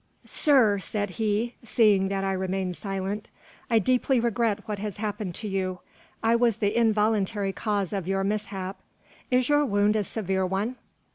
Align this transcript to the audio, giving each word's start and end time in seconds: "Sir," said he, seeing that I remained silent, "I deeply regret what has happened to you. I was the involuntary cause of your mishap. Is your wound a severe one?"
"Sir," 0.25 0.79
said 0.79 1.11
he, 1.11 1.53
seeing 1.63 2.07
that 2.07 2.23
I 2.23 2.31
remained 2.33 2.75
silent, 2.75 3.29
"I 3.69 3.77
deeply 3.77 4.19
regret 4.19 4.67
what 4.67 4.79
has 4.79 4.97
happened 4.97 5.35
to 5.35 5.47
you. 5.47 5.81
I 6.23 6.35
was 6.35 6.57
the 6.57 6.75
involuntary 6.75 7.53
cause 7.53 7.93
of 7.93 8.07
your 8.07 8.23
mishap. 8.23 8.79
Is 9.29 9.47
your 9.47 9.63
wound 9.63 9.95
a 9.95 10.03
severe 10.03 10.43
one?" 10.47 10.77